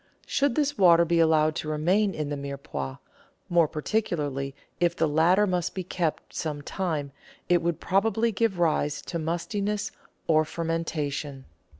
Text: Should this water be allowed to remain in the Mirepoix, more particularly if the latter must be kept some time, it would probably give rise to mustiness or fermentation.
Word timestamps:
Should 0.25 0.55
this 0.55 0.79
water 0.79 1.05
be 1.05 1.19
allowed 1.19 1.53
to 1.57 1.69
remain 1.69 2.15
in 2.15 2.29
the 2.29 2.35
Mirepoix, 2.35 2.97
more 3.49 3.67
particularly 3.67 4.55
if 4.79 4.95
the 4.95 5.07
latter 5.07 5.45
must 5.45 5.75
be 5.75 5.83
kept 5.83 6.33
some 6.33 6.63
time, 6.63 7.11
it 7.49 7.61
would 7.61 7.79
probably 7.79 8.31
give 8.31 8.57
rise 8.57 9.03
to 9.03 9.19
mustiness 9.19 9.91
or 10.25 10.43
fermentation. 10.43 11.45